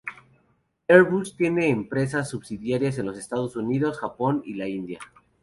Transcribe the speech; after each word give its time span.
Airbus 0.87 1.35
tiene 1.37 1.69
empresas 1.69 2.27
subsidiarias 2.27 2.97
en 2.97 3.05
los 3.05 3.19
Estados 3.19 3.55
Unidos, 3.55 3.99
Japón 3.99 4.41
y 4.43 4.55
la 4.55 4.67
India. 4.67 4.97